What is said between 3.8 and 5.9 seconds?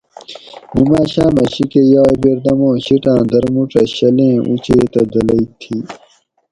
شلیں اوچیت اۤ دلئ تھی